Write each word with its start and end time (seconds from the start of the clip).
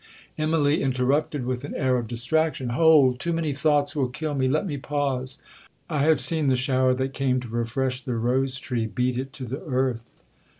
Immalee 0.35 0.81
interrupted 0.81 1.45
with 1.45 1.63
an 1.63 1.75
air 1.75 1.95
of 1.99 2.07
distraction—'Hold! 2.07 3.19
too 3.19 3.31
many 3.33 3.53
thoughts 3.53 3.95
will 3.95 4.07
kill 4.07 4.33
me—let 4.33 4.65
me 4.65 4.75
pause. 4.77 5.37
I 5.91 5.99
have 5.99 6.19
seen 6.19 6.47
the 6.47 6.55
shower 6.57 6.95
that 6.95 7.13
came 7.13 7.39
to 7.41 7.47
refresh 7.47 8.01
the 8.01 8.15
rose 8.15 8.57
tree 8.57 8.87
beat 8.87 9.19
it 9.19 9.31
to 9.33 9.45
the 9.45 9.61
earth.' 9.61 10.23